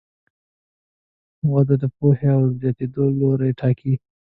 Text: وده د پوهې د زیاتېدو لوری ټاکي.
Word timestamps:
وده 1.51 1.75
د 1.81 1.83
پوهې 1.97 2.31
د 2.49 2.51
زیاتېدو 2.59 3.03
لوری 3.17 3.51
ټاکي. 3.59 3.93